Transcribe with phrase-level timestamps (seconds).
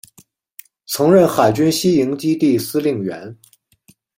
[0.87, 3.37] 曾任海军西营基地司令员。